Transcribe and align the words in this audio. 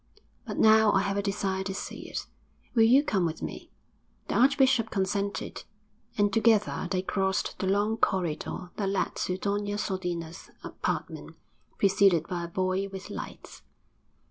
But 0.47 0.57
now 0.57 0.91
I 0.93 1.01
have 1.01 1.17
a 1.17 1.21
desire 1.21 1.63
to 1.63 1.75
see 1.75 2.09
it. 2.09 2.25
Will 2.73 2.81
you 2.85 3.03
come 3.03 3.23
with 3.23 3.43
me?' 3.43 3.69
The 4.29 4.33
archbishop 4.33 4.89
consented, 4.89 5.63
and 6.17 6.33
together 6.33 6.87
they 6.89 7.03
crossed 7.03 7.59
the 7.59 7.67
long 7.67 7.97
corridor 7.97 8.71
that 8.77 8.89
led 8.89 9.15
to 9.17 9.37
Doña 9.37 9.77
Sodina's 9.77 10.49
apartment, 10.63 11.35
preceded 11.77 12.27
by 12.27 12.45
a 12.45 12.47
boy 12.47 12.87
with 12.89 13.11
lights. 13.11 13.61